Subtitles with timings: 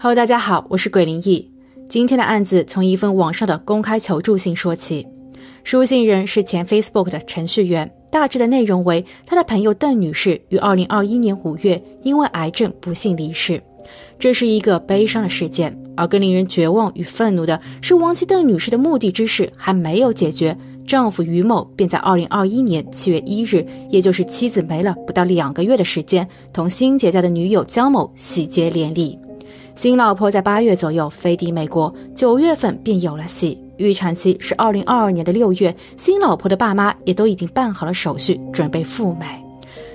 [0.00, 1.48] Hello，大家好，我是鬼灵异。
[1.88, 5.06] 今天的案子从一份网上的公开求助信说起。
[5.62, 13.62] 书信人是前 Facebook 的程序员，大致的内容为他的朋友邓女士于2021年5月因为癌症不幸离世，
[14.18, 15.76] 这是一个悲伤的事件。
[15.96, 29.18] 而更令人绝望与愤怒的是，亡妻邓女士的目的之事还没有解决，丈夫于某便在2021年7月1日，也就是妻子没了不到两个月的时间，同新结交的女友江某喜结连理。
[29.78, 33.56] 新老婆在八月左右飞抵美国，九月份便有了戏。
[33.76, 39.24] 预产期是二零二二年的六月，新老婆的爸妈也都已经办好了手续，准备赴美。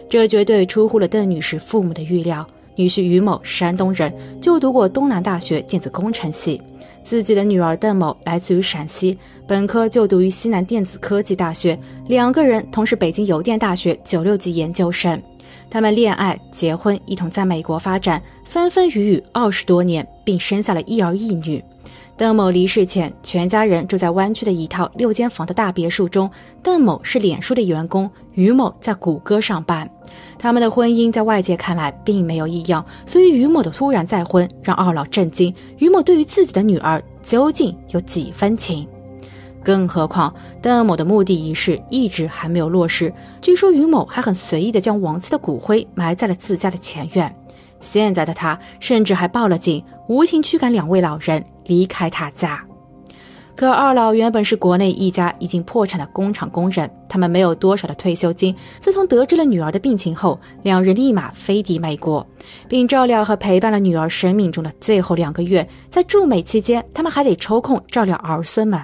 [0.10, 2.48] 这绝对出乎了邓女士父母的预料。
[2.78, 6.58] 女婿于某，山东人，就读过东南大学电子工程系；
[7.04, 15.22] 自己的女儿邓某来自于陕西，本科就读于西南电子科技大学，两个人同是北京邮电大学九六级研究生。
[15.74, 21.64] 他们恋爱、结婚，一同在美国发展，分分雨雨二十多年，并生下了一儿一女。
[22.16, 26.30] 邓某离世前，全家人住在湾区的一套六间房的大别墅中。
[26.62, 29.90] 邓某是脸书的员工，于某在谷歌上班。
[30.38, 35.52] 他们的婚姻在外界看来并没有异样，所以于某的突然再婚让二老震惊。
[35.80, 38.88] 于某对于自己的女儿究竟有几分情？
[39.64, 43.14] 更何况，邓某的墓地仪式一直还没有落实。
[43.42, 47.34] 据说于某还很随意地将亡妻的骨灰埋在了自家的前院。
[47.80, 52.64] 现在的他甚至还报了警，无情驱赶两位老人离开他家。
[53.56, 58.56] 可二老原本是国内一家已经破产的工厂工人，他们没有多少的退休金。
[58.80, 62.26] 自从得知了女儿的病情后，两人立马飞抵美国，
[62.68, 65.68] 并照料和陪伴了女儿生命中的最后两个月。
[65.88, 68.82] 在驻美期间，他们还得抽空照料儿孙们。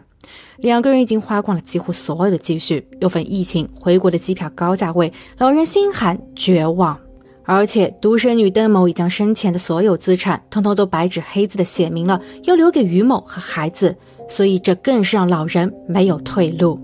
[0.62, 7.00] 两个人已经花光了几乎所有的积蓄，又逢疫情，回国的机票高价位，老人心寒绝望。
[7.44, 13.96] 而且独生女邓某已将生前的所有资产，通通都白纸黑字的写明了，要留给于某和孩子，
[14.28, 16.80] 所以这更是让老人没有退路。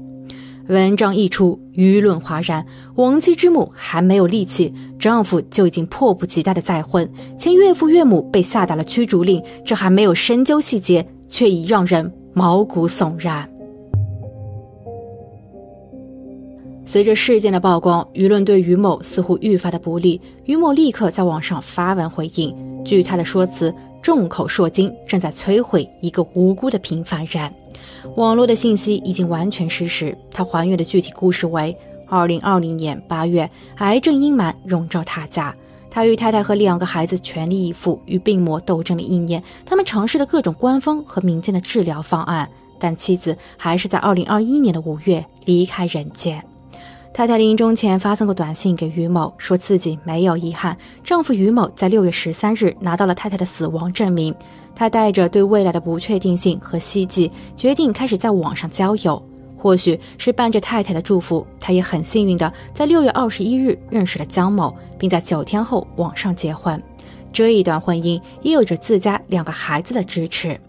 [0.68, 7.08] 文章一出，舆论哗然，亡妻之母还没有力气，丈夫就已经迫不及待的再婚，
[7.38, 13.48] 前岳父岳母被下达了驱逐令，这还没有深究细节，却已让人毛骨悚然。
[16.86, 20.22] 随着事件的曝光，舆论对于某似乎愈发的不利。
[20.46, 23.74] 于某立刻在网上发文回应，据他的说辞，
[24.04, 27.52] 众口铄金，正在摧毁一个无辜的平凡人。
[28.16, 30.16] 网络的信息已经完全失实。
[30.30, 31.76] 他还原的具体故事为：
[32.08, 35.54] 二零二零年八月，癌症阴霾笼罩他家，
[35.90, 39.42] 他与太太和两个孩子全力以赴与病魔斗争了一年。
[39.66, 42.48] 他们尝试了各种官方和民间的治疗方案，
[42.80, 46.42] 但妻子还是在二零二一年的五月离开人间。
[47.16, 50.78] 太太临终前发送过短信给于某，说自己没有遗憾。
[51.02, 54.36] 丈夫于某在六月十三日拿到了太太的死亡证明。
[54.76, 59.24] 他带着对未来的不确定性和希冀，决定开始在网上交友。
[59.58, 66.84] 或许是伴着太太的祝福，他也很幸运的在六月二十一日认识了江某，并在九天后网上结婚。
[67.32, 70.60] 这一段婚姻也有着自家两个孩子的支持。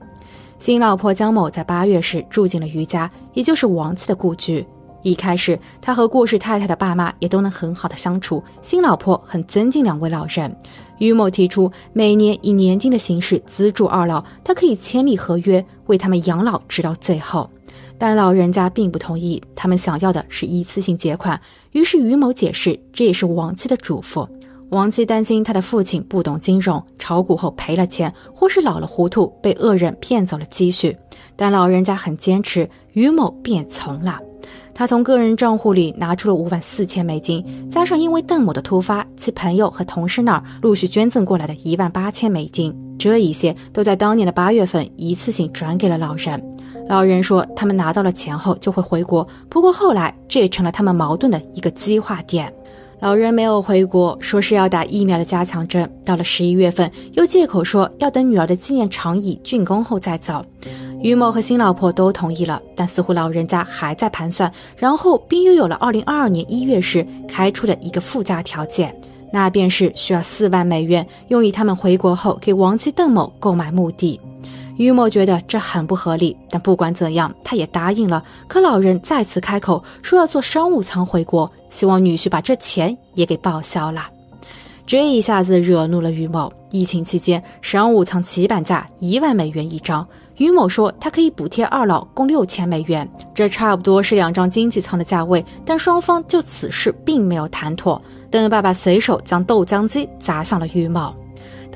[0.61, 4.65] 新老婆江某在八月时住进了于家，也就是王妻的故居。
[5.07, 8.43] 一开始，他和过世太太的爸妈也都能很好的相处。
[8.61, 10.53] 新老婆很尊敬两位老人。
[10.99, 17.49] 于某提出每年以年金的形式资助二老，他可以签立合约为他们养老直到最后。
[17.97, 21.41] 但老人家并不同意，他们想要的是一次性结款。
[21.71, 24.29] 于是于某解释，这也是亡妻的嘱咐。
[24.71, 30.97] 亡妻担心他的父亲不懂金融，炒股后赔了钱，或是老了糊涂被恶人骗走了积蓄。
[31.37, 34.19] 但老人家很坚持，于某便从了。
[34.79, 46.39] 他从个人账户里拿出了五万四千美金，加上因为邓某的突发，其朋友和同事那儿陆续捐赠过来的一万八千美金，这一些都在当年的八月份一次性转给了老人。
[46.91, 52.53] 老人说，他们拿到了钱后就会回国，不过后来这也成了他们矛盾的一个激化点。
[52.99, 55.89] 老人没有回国，说是要打疫苗的加强针。
[56.05, 60.45] 到了十一月份，又借口说要等女儿的纪念长椅竣工后再走。
[61.03, 68.99] 于某和新老婆都同意了，但似乎老人家还在盘算，然后并又有了二零二二年一月时开出的一个附加条件，
[69.31, 74.19] 那便是需要四万美元用于他们回国后给亡妻邓某购买墓地。
[74.77, 78.23] 于某觉得这很不合理，但不管怎样，他也答应了。
[78.47, 84.03] 可老人再次开口说要坐商务舱回国，希望女婿把这钱也给报销了。
[84.87, 86.53] 这一下子惹怒了于某。
[86.71, 90.07] 疫情期间，商务舱起板价一万美元一张。
[90.37, 95.43] 于某说，他可以补贴二老共六千美元，这差不多是两张经济舱的价位。
[95.65, 98.01] 但双方就此事并没有谈妥。
[98.31, 101.15] 邓爸爸随手将豆浆机砸向了于某。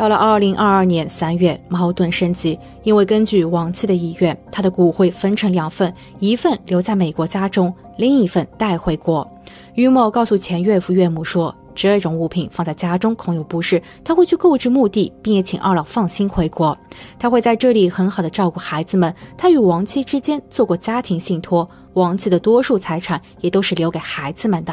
[0.01, 9.31] 到了二零二二年三月，矛盾升级，因为根据亡妻的意愿，他的骨灰分成两份，一份留在美国家中，另一份带回国。
[9.75, 16.75] 于某告诉前岳父岳母说，这种物品放在家中恐有不适，他会去购置墓地，并也请二老放心回国，
[17.19, 19.15] 他会在这里很好的照顾孩子们。
[19.37, 24.73] 他与亡妻之间做过家庭信托，亡妻的多数财产也都是留给孩子们的。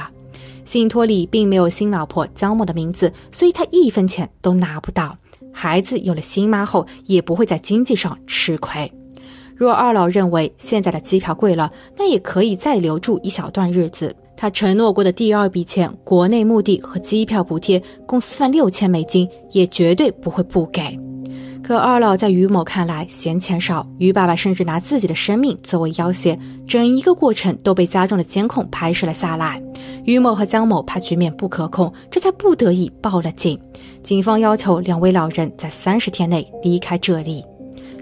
[0.68, 5.18] 信托里并没有新老婆江某的名字，所以他一分钱都拿不到。
[5.54, 8.92] 孩子有了新妈后，也不会在经济上吃亏。
[9.56, 14.14] 若二老认为现在的机票贵了，那也可以再留住一小段日子。
[14.36, 21.00] 他承诺过的第二笔钱，国内墓地和机票补贴共四万六千美金，也绝对不会不给。
[21.68, 29.62] 可二老在于某看来嫌钱少，于爸爸甚至拿自己的生命作为要挟，整一个过程都被家中的监控拍摄了下来。
[30.06, 33.60] 于某和江某怕局面不可控，这才不得已报了警。
[34.02, 37.44] 警方要求两位老人在三十天内离开这里。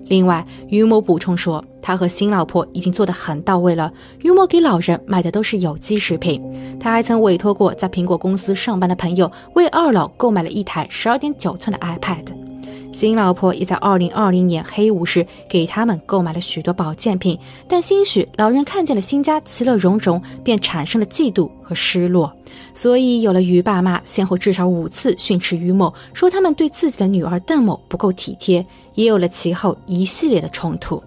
[0.06, 3.92] 另外，于某补充说，他和新老婆已经做得很到位了。
[4.22, 6.40] 于某给老人买的都是有机食品，
[6.80, 12.45] 他还曾委托过在苹果公司上班的朋友为二老购买了一台十二点九寸的 iPad。
[12.96, 17.38] 新老婆也在二零二零年黑五时给他们购买了许多保健品，
[17.68, 22.32] 但兴许老人看见了新家其乐融融，便产生了嫉妒和失落，
[22.74, 31.04] 所以有了于爸妈先后至少五次训斥于某，说他们对自己的女儿邓某不够体贴，也有了其后一系列的冲突。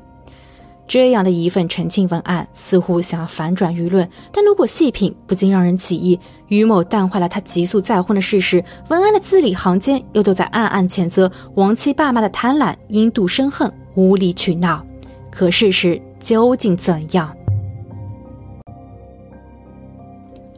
[0.88, 6.18] 这样的一份澄清文案，似乎想要反转舆论，但如果细品，不禁让人起疑：
[6.48, 14.82] 于某淡化了他急速再婚的事实，文案的字里行间又都在暗暗谴责亡妻爸妈的贪婪、因妒、生恨、无理取闹。
[15.30, 17.30] 可事实究竟怎样？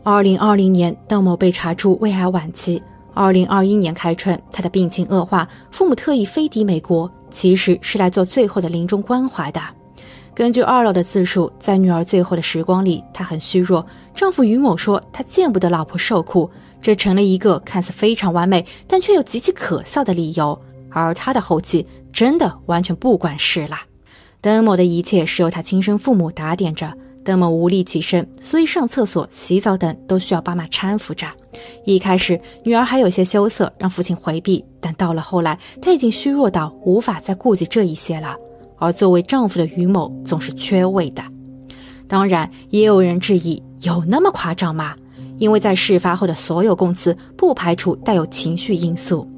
[0.05, 2.81] 二零二零年，邓某被查出胃癌晚期。
[3.13, 9.61] 二零二一年开春，他的病情恶化，父母特意飞抵美国，其实是来做最后的临终关怀的。
[10.41, 13.87] 根据二老的自述，在女儿最后的时光里，她很虚弱。
[14.15, 16.51] 丈夫于某说，他见不得老婆受苦，
[16.81, 20.59] 这成了一个看似非常完美，但却又极其可笑的理由。
[20.89, 23.77] 而他的后继真的完全不管事了。
[24.41, 26.91] 邓某的一切是由他亲生父母打点着，
[27.23, 31.27] 邓某无力起身，所以上厕所、洗澡等都需要爸妈搀扶着。
[31.85, 38.35] 一开始，女儿还有些羞涩，让父亲回避，但到了后来，他已经虚弱到无法再顾及这一些了。
[38.81, 41.23] 而作为丈夫的于某总是缺位的，
[42.09, 44.97] 当然也有人质疑，有那么夸张吗？
[45.39, 49.29] 因为在事发后的所有供词不排除带有情绪因素，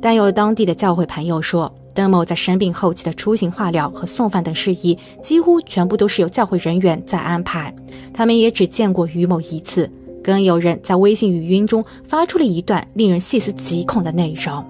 [0.00, 7.74] 但有当地的教会朋友说，邓某在生病后期的出行、化疗和送饭等事宜，几乎全部都是由教会人员在安排，
[8.14, 9.90] 他们也只见过于某一次。
[10.22, 14.64] 更有人在微信语音中发出了一段令人细思极恐的内容。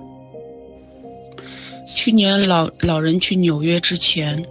[1.94, 4.44] 去年老老人去纽约之前，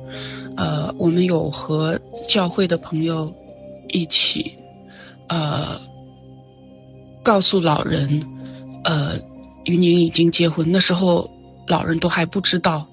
[0.55, 1.99] 呃，我们有和
[2.29, 3.33] 教会的朋友
[3.89, 4.57] 一起，
[5.27, 5.81] 呃，
[7.23, 8.23] 告诉老人，
[8.83, 9.19] 呃，
[9.65, 10.71] 于宁已经结婚。
[10.71, 11.29] 那时候
[11.67, 12.87] 老人都还不知道。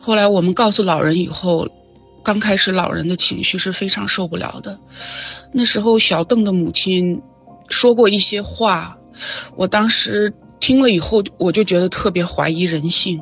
[0.00, 1.68] 后来我们告诉老人以后，
[2.24, 4.78] 刚开始老人的情绪是非常受不了的。
[5.52, 7.20] 那时候小邓的母亲
[7.68, 8.96] 说过一些话，
[9.56, 10.34] 我当时。
[10.62, 13.20] 听了以后，我就觉得特别怀疑人性。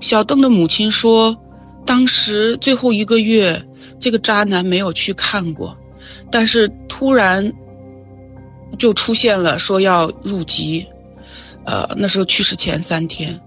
[0.00, 1.34] 小邓的母亲说，
[1.86, 3.64] 当时最后一个月，
[3.98, 5.78] 这个渣男没有去看过，
[6.30, 7.54] 但是突然
[8.78, 10.86] 就出现了，说要入籍。
[11.64, 13.40] 呃，那时候去世前三天，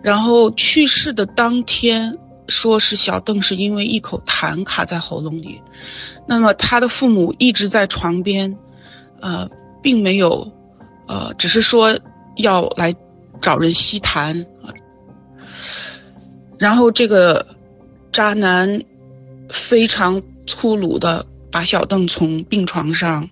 [0.00, 5.60] 然后去世的当天，说是小邓是因为一口痰卡在喉咙里。
[6.28, 8.56] 那么他的父母一直在床边，
[9.20, 9.50] 呃，
[9.82, 10.52] 并没有，
[11.08, 11.98] 呃，只是说。
[12.36, 12.94] 要来
[13.40, 14.46] 找人吸痰，
[16.58, 17.46] 然后这个
[18.10, 18.82] 渣男
[19.50, 23.30] 非常粗鲁的把小邓从病床上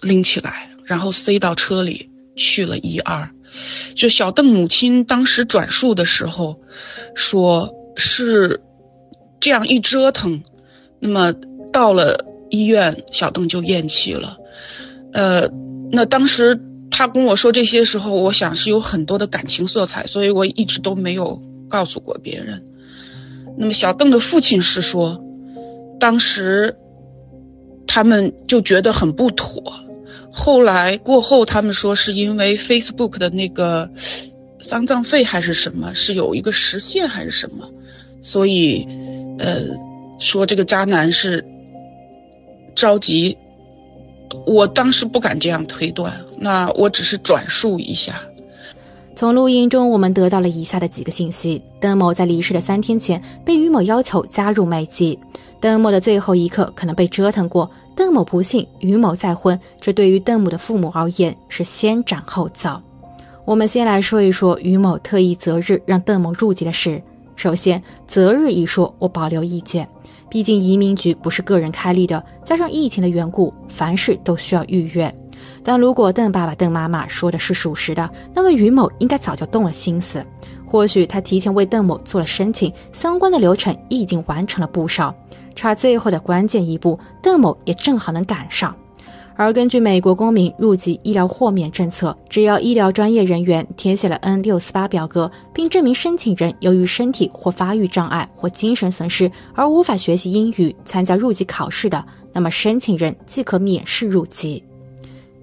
[0.00, 3.30] 拎起来，然后塞到车里去了一二。
[3.94, 6.60] 就小邓母亲当时转述的时候
[7.14, 8.60] 说，是
[9.40, 10.42] 这样一折腾，
[11.00, 11.34] 那么
[11.72, 14.36] 到了医院，小邓就咽气了。
[15.12, 15.50] 呃，
[15.92, 16.60] 那当时。
[16.90, 22.62] 他跟我说这些时候，我想是有很多的感情色彩，所以我一直都没有告诉过别人。
[23.56, 25.22] 那么小邓的父亲是说，
[25.98, 26.76] 当时
[27.86, 29.62] 他们就觉得很不妥，
[30.32, 33.88] 后来过后他们说是因为 Facebook 的那个
[34.60, 37.70] 丧葬费还是什么，是有一个实现还是什么，
[38.22, 38.86] 所以
[39.38, 39.62] 呃
[40.18, 41.44] 说这个渣男是
[42.74, 43.36] 着急。
[44.46, 48.20] 我当时不敢这样推断，那我只是转述一下。
[49.16, 55.18] 从录音中，我们得到了以下的几个信息：邓某在离世的三天前被于某要求加入美籍，
[55.60, 57.70] 邓某的最后一刻可能被折腾过。
[57.96, 62.80] 邓某不幸，于某再婚，这对于邓某的父母而言是先斩后奏。
[63.44, 67.02] 我们先来说一说于某特意择日让邓某入籍的事。
[67.36, 69.86] 首先，择日一说，我保留意见，
[70.30, 75.12] 毕竟移民局不是个人开立的，加上疫情的缘故，凡事都需要预约。
[75.64, 80.24] 但如果邓爸爸、邓妈妈说的是属实的，那么于某应该早就动了心思。
[80.64, 85.12] 或许他提前为邓某做了申请，相关的流程已经完成了不少，
[85.54, 88.74] 差最后的关键一步，邓某也正好能赶上。
[89.40, 102.04] 而根据美国公民入籍医疗豁免政策，只要医疗专业人员填写了 N 六四八表格，并证明申请人由于身体或发育障碍或精神损失而无法学习英语、参加入籍考试的，
[102.34, 104.62] 那么申请人即可免试入籍。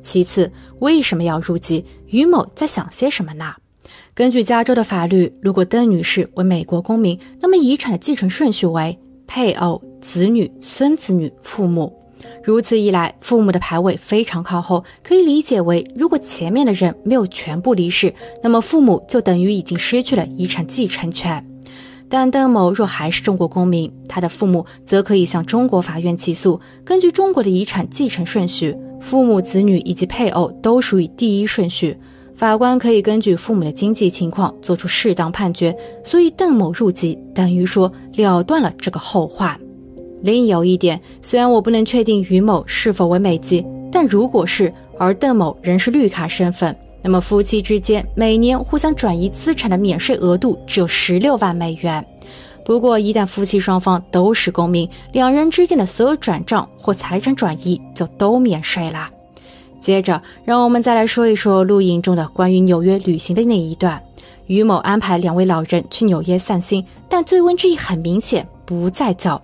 [0.03, 1.83] 其次，为什么要入籍？
[2.09, 3.55] 于某在想些什么呢？
[4.13, 11.91] 根据加州的法律，如果邓女士为美国公民，那么遗产的继承顺序为配偶、子女、孙子女、父母。
[12.43, 21.45] 如此一来，父母的排位非常靠后，可以理解为，如果前面的人没有全部离世，那么父母就等于已经失去了遗产继承权。
[22.09, 26.59] 但邓某若还是中国公民，他的父母则可以向中国法院起诉。
[26.85, 28.75] 根据中国的遗产继承顺序。
[28.99, 31.95] 父母、子女以及配偶都属于第一顺序，
[32.33, 35.73] 法官可以根据父母的经济情况做出适当判决。
[36.03, 39.55] 所以邓某入籍等于说了断了这个后患。
[40.21, 52.03] 另有一点，虽然我不能确定于某是否为美籍，但如果是，而邓某仍是绿卡身份，那么夫妻之间每年互相转移资产的免税额度只有十六万美元。
[52.65, 59.09] 不过，一旦夫妻双方都是公民，两人之间的所有转账或财产转移就都免税了。
[59.79, 64.01] 接着，让我们再来说一说录音中的关于纽约旅行的那一段。
[64.47, 69.39] 于某安排两位老人去纽约散心，但醉翁之意很明显，不在酒。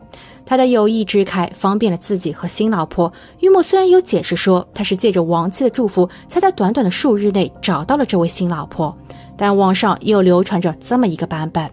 [0.46, 3.12] 他的有意之开，方便了自己和新老婆。
[3.40, 8.96] 于某虽然有解释说他是借着亡妻的祝福，才在短短的数日内找到了这位新老婆，
[9.38, 11.70] 但网上也有流传着这么一个版本。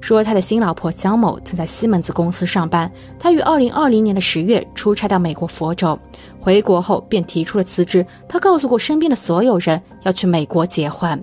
[0.00, 5.96] 说他的新老婆江某曾在西门子公司上班，他于二零二零年的十月出差到美国佛州，
[6.40, 8.04] 回国后便提出了辞职。
[8.28, 11.22] 他告诉过身边的所有人要去美国结婚。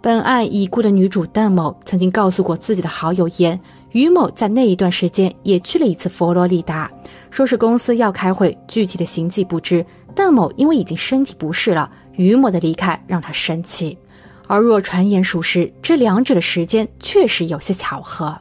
[0.00, 3.58] 本案已故的女主邓某曾经告诉过自己的好友言，
[3.94, 6.90] 于某在那一段时间也去了一次佛罗里达，
[7.30, 9.86] 说是公司要开会，具体的行迹不知。
[10.16, 13.96] 邓某因为已经身体不适了，于某的离开让他生气。
[14.48, 18.36] 而若传言属实，这两者的时间确实有些巧合。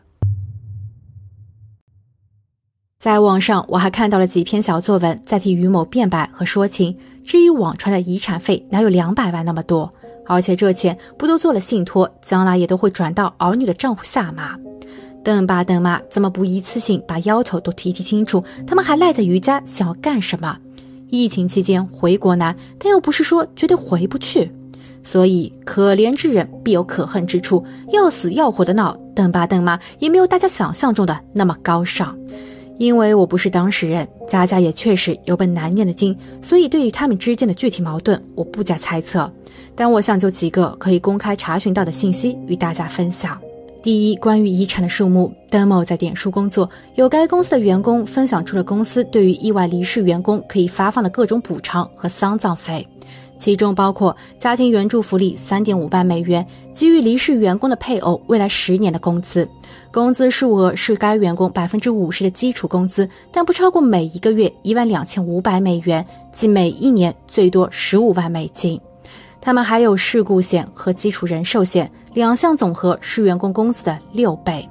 [2.97, 6.97] 在网上，我还看到了几篇小作文，在替于某辩白和说情。
[7.23, 9.93] 至于网传的遗产费，哪有两百万那么多？
[10.25, 14.57] 而且这钱不都做了信托，将来也都会转到儿女的账户下吗？
[15.23, 18.43] 邓爸邓妈怎么不一次性把要求都提提清楚？
[18.67, 20.57] 他们还赖在于家，想要干什么？
[21.09, 24.51] 疫情期间回国难，但又不是说绝对回不去。
[25.01, 32.17] 所以，可怜之人必有可恨之处，要死要活的闹，邓爸邓妈也没有大家想象中的那么高尚。
[32.77, 39.31] 因为我不是当事人，家家也确实有本难念的经，所以对于他们之间的具体矛盾，我不加猜测。
[39.75, 43.39] 但我想就几个可以公开查询到的信息与大家分享。
[43.83, 52.87] 第一，关于遗产的数目，邓某在点数工作，有该公司的员工分享出了公司对于意外离世员工可以发放的各种补偿和丧葬费。
[53.37, 59.45] 其中包括家庭援助福利三点五万美元，给予离世员工的配偶未来十年的工资，
[59.91, 68.79] 工资数额是该员工百分之五十的基础工资，但不超过每一个月一万两千五百美元，即每一年最多十五万美金。
[69.41, 74.67] 他们还有事故险和基础人寿险，两项总和是员工工资的六倍。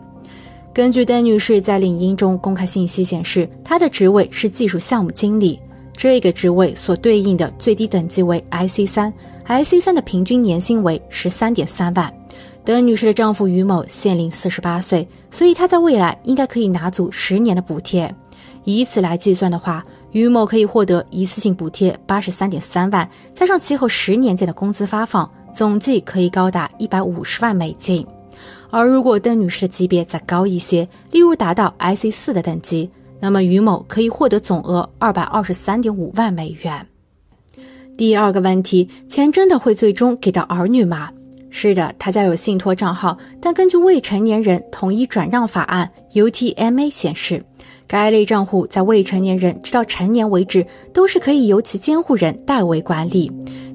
[0.72, 5.60] 根据邓女士在领英中公开信息显示，她的职位是技术项目经理。
[5.94, 9.12] 这个职位所对应的最低等级为 IC 三
[9.46, 12.12] ，IC 三的平均年薪为十三点三万。
[12.64, 18.12] 邓女士的丈夫于某现龄四十八岁，所以他在未来应该可以拿足十年的补贴。
[18.64, 28.06] 以此来计算的话，于某可以获得一次性补贴八十三点三万，加上其后十年间的工资发放，总计可以高达一百五十万美金。
[28.70, 32.90] 而如果邓女士的级别再高一些，例如达到 IC 四的等级。
[33.24, 36.84] 那么于某可以获得总额二百二十三点五万美元。
[37.96, 41.08] 第二个问题，钱真的会最终给到儿女吗？
[41.48, 47.40] 是的，他家有信托账号，但根据未成年人统一转让法案 （UTMA） 显示，
[47.86, 53.30] 该类账户在未成年人直到成年为止都是可以由其监护人代为管理。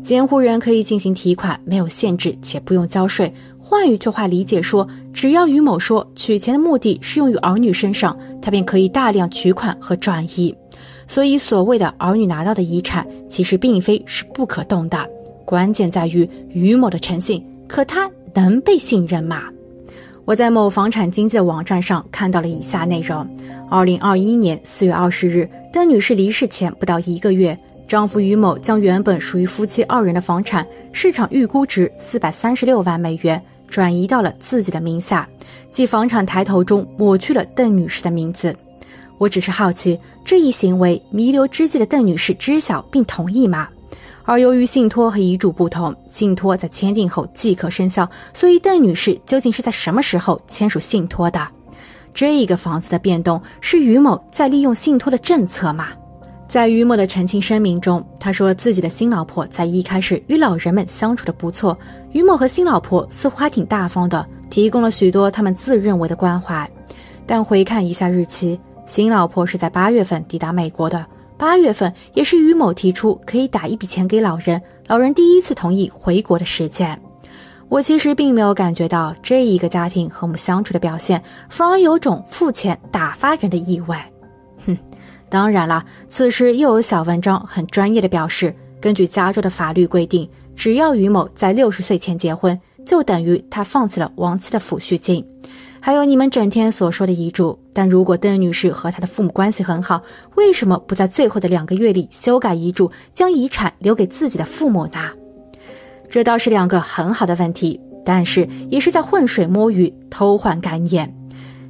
[0.07, 3.29] 监护人可以进行提款，没有限制且不用交税。
[3.59, 10.55] 换一句话理解说，只要于某说取钱的目的是用于儿女身上，他便可以大量取款和转移。
[11.09, 14.97] 所以，所谓的儿女拿到的遗产，其实并非是不可动的，
[15.43, 17.45] 关键在于于某的诚信。
[17.67, 19.43] 可他能被信任吗？
[20.23, 23.27] 我在某房产经纪的网站上看到了以下内容：
[23.69, 27.59] 二零二一年四月二十日，邓女士离世前不到一个月。
[27.87, 35.27] 丈夫于某将原本属于夫妻二人的房产市场预估值四百三十六万美元转移到了自己的名下，
[35.71, 38.53] 即房产抬头中抹去了邓女士的名字。
[39.17, 43.69] 我只是好奇，这一行为弥留之际的邓女士知晓并同意吗？
[44.23, 51.47] 而由于信托和遗嘱不同，信托在签订后即可生效，所以邓女士究竟是在什么时候签署信托的？
[52.13, 55.87] 这个房子的变动是于某在利用信托的政策吗？
[56.57, 61.77] 在于某的澄清声明中，他说自己的新老婆在一开始与老人们相处的不错。
[62.13, 66.67] 于某和新老婆似乎还挺大方的，提供了许多他们自认为的关怀。
[67.27, 71.05] 但回看一下日期，新老婆是在八月份抵达美国的，
[71.37, 76.99] 八月份也是于某提出可以打一笔钱给老人，老人第一次同意回国的时间。
[77.69, 81.21] 我其实并没有感觉到这一个家庭和睦相处的表现，
[81.51, 83.95] 反而有种付钱打发人的意味。
[85.29, 95.25] 当然了，此时又有小文章很专业的表示，根据加州的法律规定，只要于某在六十岁前结婚，就等于他放弃了亡妻的抚恤金。
[95.79, 100.01] 还有你们整天所说的遗嘱，但如果邓女士和她的父母关系很好，
[100.35, 104.99] 为什么不在最后的两个月里修改遗嘱，将遗产留给自己的父母呢？
[106.09, 111.13] 这倒是两个很好的问题，但是也是在浑水摸鱼、偷换概念。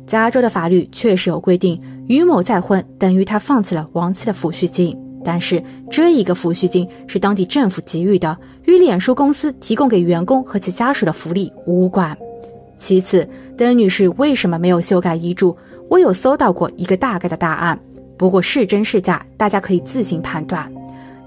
[0.07, 1.79] 加州的法律确实有规定。
[2.07, 5.61] 于某再婚等于他放弃了亡妻的抚恤金，但是
[5.91, 12.17] 这一个抚恤金是当地政府给予的，与脸书公司提供给员工和其家属的福利无关。
[12.77, 15.57] 其次，邓女士为什么没有修改遗嘱？
[15.89, 17.77] 我有搜到过一个大概的答案，
[18.15, 20.71] 不过是真是假，大家可以自行判断。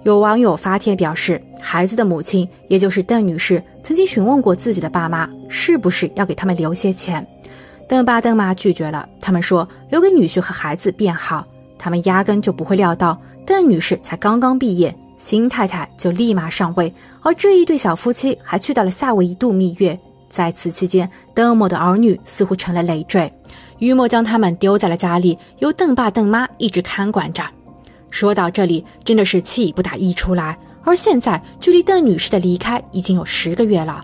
[0.03, 7.27] 有网友发帖表示，孩子的母亲，也就是邓女士，曾经询问过自己的爸妈，是不是要给他们留些钱。
[7.91, 11.45] 邓爸邓妈拒绝了，他们说留给女婿和孩子便好。
[11.77, 19.99] 他们压根就不会料到邓女士才刚刚毕业，新太太就立马上位，而这一对小夫妻还去到了夏威夷度蜜月。
[20.29, 23.29] 在此期间，邓某的儿女似乎成了累赘，
[23.81, 27.43] 于某将他们丢在了家里，由邓爸邓妈一直看管着。
[28.09, 30.57] 说到这里，真的是气不打一处来。
[30.85, 34.01] 而现在，距离邓女士的离开已经有十个月了。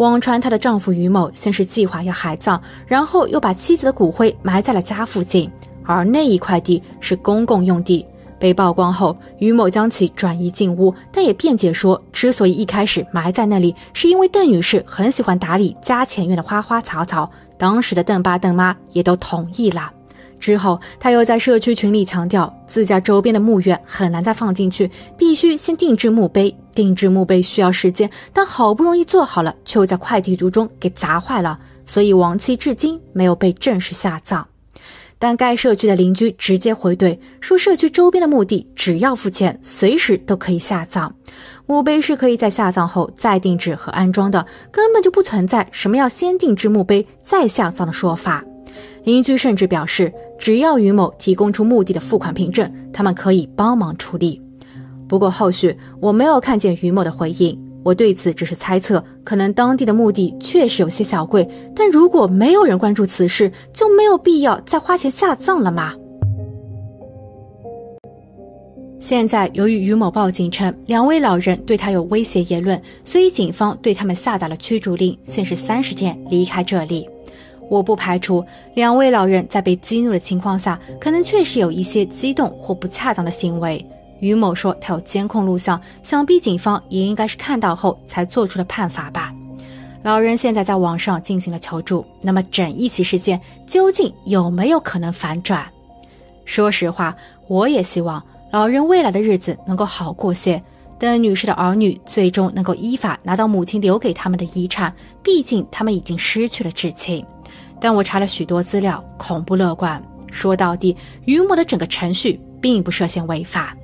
[0.00, 5.50] 网传她的丈夫于某先是计划要海葬，然后又把妻子的骨灰埋在了家附近，
[5.84, 8.06] 而那一块地是公共用地。
[8.38, 19.92] 被曝光后，于某将其转移进屋，但也辩解说，之所以一开始埋在那里，是因为邓女士很喜欢打理家前院的花花草草，当时的邓爸邓妈也都同意了。
[20.40, 26.52] 之后，他又在社区群里强调，自家周边的墓园很难再放进去，必须先定制墓碑。
[26.72, 34.46] 定制墓碑需要时间，但好不容易做好了，却又在快递途中给砸坏了，所以亡妻至今没有被正式下葬。
[35.18, 41.14] 但该社区的邻居直接回怼说，社区周边的墓地只要付钱，随时都可以下葬。
[41.66, 48.42] 墓碑是可以在下葬后再定制和安装的，根本就不存在什么要先定制墓碑再下葬的说法。
[49.04, 54.40] 邻居甚至表示，只要于某提供出墓地的付款凭证，他们可以帮忙处理。
[55.08, 61.48] 不过后续我没有看见于某的回应，我对此只是猜测，可能当地的墓地确实有些小贵。
[61.74, 65.94] 但如果没有人关注此事，就没有必要再花钱下葬了吗？
[69.00, 77.08] 现在由于于某报警称两位老人对他有威胁言论，所以警方对他们下达了驱逐令，限时三十天离开这里。
[77.70, 83.82] 我不排除两位老人在被激怒的情况下，可能确实有一些激动或不恰当的行为。
[84.18, 89.32] 于某说他有监控录像，想必警方也应该是看到后才做出的判罚吧。
[90.02, 95.64] 老人现在在网上进行了求助，那么整一起事件究竟有没有可能反转？
[96.44, 100.60] 说实话，我也希望老人未来的日子能够好过些，
[100.98, 107.24] 邓女士的儿女最终能够依法拿到母亲留给他们的遗产，毕竟他们已经失去了至亲。
[107.80, 110.00] 但我查了许多资料，恐不乐观。
[110.30, 113.76] 说到底，于某的整个程序并不涉嫌违法。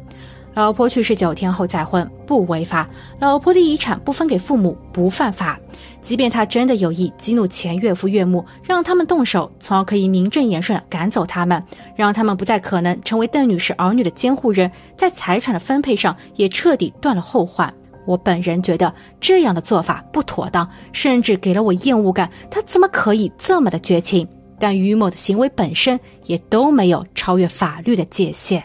[0.54, 5.59] 老婆去世九天后再婚不违法，老婆的遗产不分给父母不犯法。
[6.00, 11.62] 即便他真的有意激怒前岳父岳母，让他们动手，从而可以名正言顺地赶走他们，
[11.94, 17.72] 让他们不再可能成为邓女士儿女的监护人，在财产的分配上也彻底断了后患。
[18.06, 22.30] 我本人觉得这样的做法不妥当，甚至给了我厌恶感。
[22.50, 24.26] 他怎么可以这么的绝情？
[24.58, 28.64] 但于某的行为本身也都没有超越法律的界限。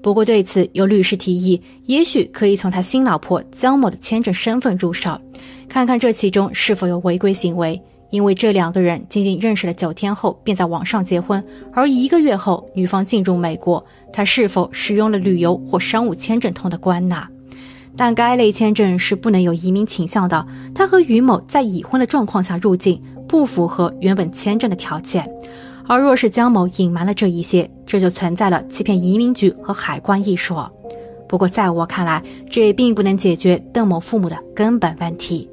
[0.00, 5.20] 不过对此，有律师提议，也许可以从他新老婆江某的签证身份入手，
[5.68, 7.82] 看看这其中是否有违规行为。
[8.10, 17.26] 因为这两个人仅仅认识了九天后便在网上结婚，而一个月后女方进入美国，他是否使用了旅游或商务签证通的关呢？
[17.98, 20.46] 但该类签证是不能有移民倾向的。
[20.72, 25.28] 他和于某在已婚的状况下入境，不符合原本签证的条件。
[25.88, 30.70] 而若是江某隐瞒了这一些，这就存在了欺骗移民局和海关一说。
[31.28, 35.50] 不过，在我看来，这也并不能解决邓某父母的根本问题。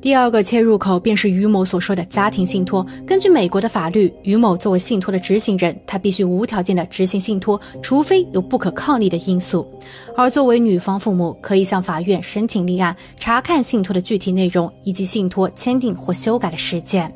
[0.00, 2.84] 第二个切入口便是于某所说的家庭信托。
[3.06, 9.70] 根据美国的法律，于某作为信托的执行人，他必须无条件的执行信托，除非有不可抗力的因素。
[10.16, 17.12] 而作为女方父母，可以向法院申请立案，查看信托的具体内容以及信托签订或修改的时间。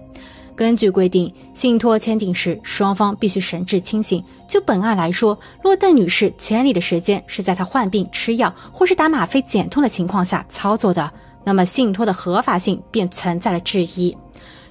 [0.55, 4.23] 根据规定，信托签订时，双方必须神志清醒。
[4.47, 11.11] 就本案来说，若邓女士签立的时间是在她患病吃药或是打吗啡减痛的情况下操作的，
[11.45, 14.17] 那么信托的合法性便存在了质疑。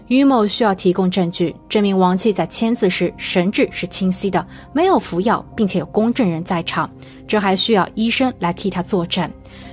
[0.08, 6.90] 于某需要提供证据，证明王妻在签字时神志是清晰的，没有服药，并且有公证人在场。
[7.26, 9.30] 这还需要医生来替他作证。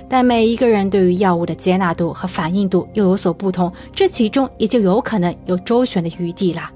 [0.07, 6.71] 但每一个人对于药物的接纳度和反应度又有所不同，这其中也就有可能有周旋的余地啦。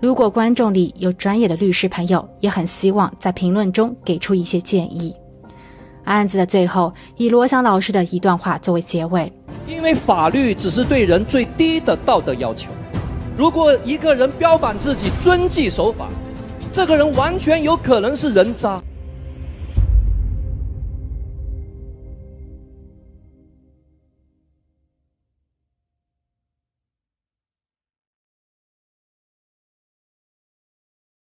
[0.00, 5.14] 如果观众里有专业的律师朋友，也很希望在评论中给出一些建议。
[6.04, 9.32] 案子的最后，以罗翔老师的一段话作为结尾：
[9.66, 12.68] 因为法律只是对人最低的道德要求。
[13.36, 16.08] 如果一个人标榜自己遵纪守法，
[16.72, 18.80] 这个人完全有可能是人渣。